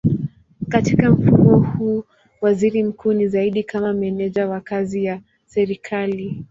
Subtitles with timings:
[0.69, 2.03] Katika mfumo huu
[2.41, 6.39] waziri mkuu ni zaidi kama meneja wa kazi ya serikali.